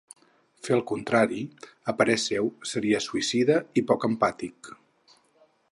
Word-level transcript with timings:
Fer 0.67 0.71
el 0.75 0.79
contrari, 0.91 1.41
a 1.93 1.95
parer 1.99 2.15
seu, 2.23 2.49
seria 2.71 3.03
‘suïcida’ 3.09 3.61
i 3.83 3.87
poc 3.93 4.09
‘empàtic’. 4.13 4.73